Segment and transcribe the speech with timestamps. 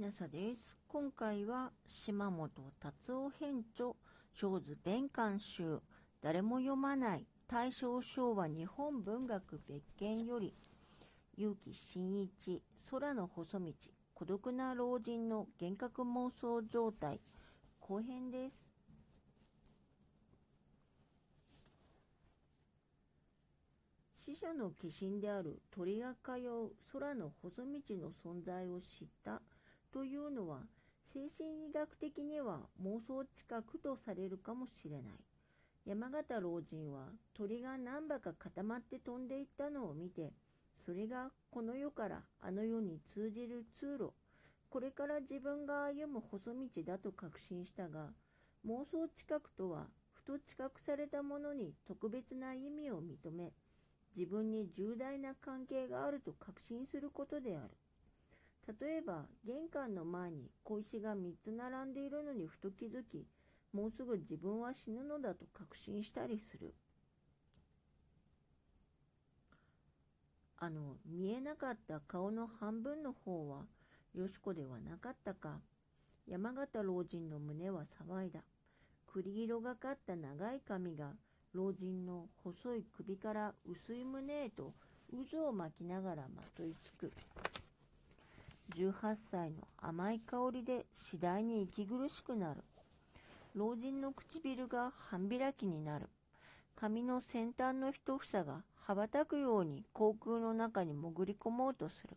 [0.00, 0.78] ひなさです。
[0.88, 3.90] 今回は島本達夫編著、
[4.32, 5.78] 小図弁官集、
[6.22, 10.54] 誰も読まない大正昭和日本文学別件より、
[11.36, 13.74] 結城真一、空の細道、
[14.14, 17.20] 孤独な老人の幻覚妄想状態、
[17.78, 18.70] 後編です。
[24.16, 29.42] 死者の寄進である鳥が通う空の細道の存在を知った
[29.92, 30.60] というのは
[31.12, 35.12] 精神医学的には妄想近くとされるかもしれない。
[35.84, 40.32] 山形老人は鳥が何羽か固まって飛んでいったのを見て、
[40.84, 44.12] それがこの世からあの世に通じる通路、
[44.68, 48.10] これから自分が歩む細道だと確信したが、
[48.64, 53.52] 妄想近くとは、ふと知覚されたものに特別な意味を認め、
[54.16, 57.70] 自分に重大な関係があると確信することである。
[58.66, 63.26] 例えば、玄関の前に小石が3つ並んでいるのにふと気づき、
[63.72, 66.74] もうすぐ自分は死ぬのだと確信したりする。
[70.58, 73.62] あの、見えなかった顔の半分の方は、
[74.14, 75.60] よしこではなかったか。
[76.26, 78.40] 山形老人の胸は騒いだ。
[79.06, 81.12] 栗色がかった長い髪が、
[81.54, 84.74] 老人の細い首から薄い胸へと
[85.32, 87.10] 渦を巻きながらまといつく。
[88.80, 92.62] 18歳の甘い香りで次第に息苦しくなる。
[93.54, 96.08] 老人の唇が半開きになる。
[96.76, 102.16] 髪の先端の一房が羽ばたくように口腔の中に潜り込もうとする。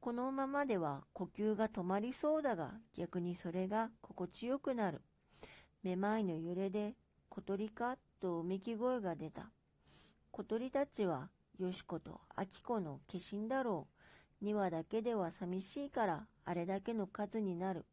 [0.00, 5.00] このままでは呼吸が止まりそうだが、逆にそれが心地よくなる。
[5.82, 6.92] めまいの揺れで、
[7.30, 9.50] 小鳥かとうめき声が出た。
[10.30, 13.99] 小鳥たちは、よしことあきこの化身だろう。
[14.42, 17.84] 2羽だけでは寂しいからあれだけの数になる。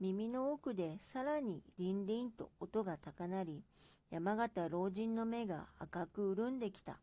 [0.00, 3.64] 耳の奥でさらにリンリンと音が高鳴り、
[4.10, 6.98] 山形老人の目が赤く潤んできた。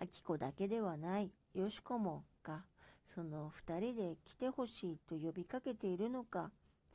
[0.00, 2.64] 明子だけではない、よしこも、か、
[3.06, 6.50] その二人で来てほしいと呼びかけているのか、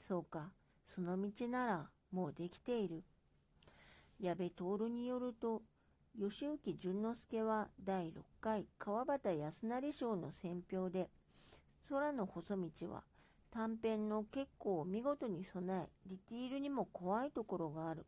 [0.07, 0.51] そうか、
[0.85, 3.03] その道ならもうできている。
[4.19, 5.61] 矢部徹によると、
[6.17, 11.09] 吉行淳之介は第6回川端康成賞の選評で、
[11.87, 13.03] 空の細道は
[13.51, 18.05] 短編の結構見事に備え、ディティールにも怖いところがある。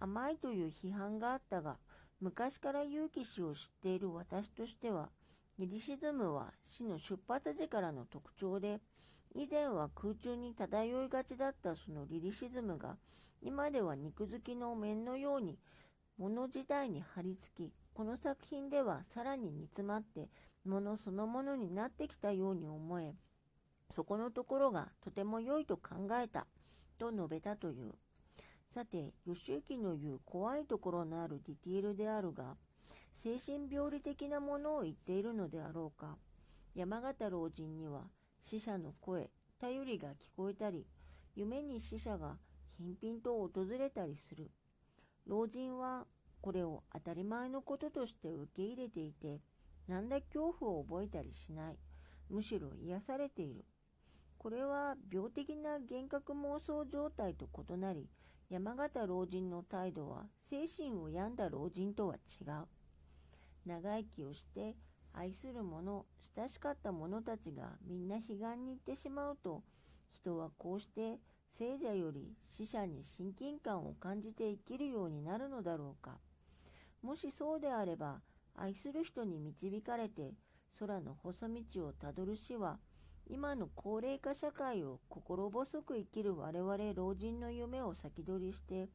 [0.00, 1.78] 甘いという批判があったが、
[2.20, 5.10] 昔から結城氏を知っている私としては、
[5.58, 8.80] リリシズムは死の出発時からの特徴で、
[9.34, 12.96] 以前は空中に漂いがちだったそのリリシズムが、
[13.40, 15.58] 今では肉付きの面のように
[16.18, 20.30] 物自体に張り付き、この作品ではさらに煮詰まって
[20.64, 23.14] 物そのものになってきたように思え、
[23.94, 26.46] そこのところがとても良いと考えた、
[26.98, 27.92] と述べたという。
[28.70, 32.56] さて、義行の言う怖いところのあるディティールであるが、
[33.14, 36.16] 精神病理的なものを言っているのであろうか。
[36.74, 38.02] 山形老人には
[38.42, 40.86] 死者の声、頼りが聞こえたり、
[41.34, 42.36] 夢に死者が
[42.76, 44.50] 頻々と訪れたりする。
[45.26, 46.06] 老人は
[46.40, 49.40] これを当たり前のこととして受け入れていて、
[49.88, 51.78] 何ら恐怖を覚えたりしない。
[52.28, 53.64] むしろ癒されている。
[54.38, 58.08] これは病的な幻覚妄想状態と異なり、
[58.48, 62.66] 山形老人の態度は精神を病んだ老人とは違う。
[63.64, 64.76] 長生きをして
[65.12, 66.06] 愛する者、
[66.36, 69.64] 親しかった者たちがみんな彼岸に行ってしまうと、
[70.12, 71.18] 人はこうして
[71.58, 76.18] 聖者より死者に親近感を感じて生きるようになるのだろうか。
[77.02, 78.20] もしそうであれば、
[78.54, 80.34] 愛する人に導かれて
[80.78, 82.78] 空の細道をたどる死は、
[83.28, 88.90] 今の高齢化社会を心細く生きる我々老人の夢を先取りして、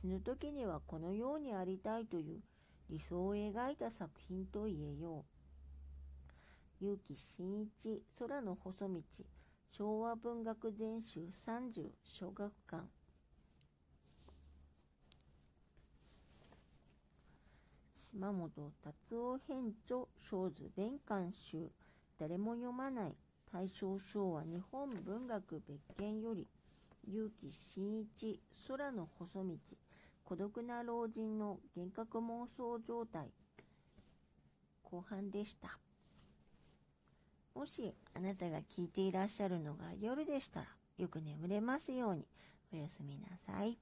[0.00, 2.40] 死ぬ時にはこのようにありたいという
[2.88, 5.24] 理想を描いた作品と言えよ
[6.80, 6.84] う。
[6.84, 9.00] 結城真一、空の細道、
[9.72, 12.88] 昭和文学全集30小学館。
[17.94, 21.70] 島本達夫編著小図弁官集。
[22.18, 23.16] 誰も読まない。
[23.52, 26.48] 大正昭和日本文学別件より。
[27.06, 28.40] 結城真一。
[28.66, 29.56] 空の細道。
[30.24, 33.30] 孤独な老人の幻覚妄想状態。
[34.82, 35.78] 後半でした。
[37.60, 40.66] もしあなたが聞いていらっしゃるのが夜でしたら、
[40.96, 42.26] よく眠れますように
[42.72, 43.76] おやすみなさい。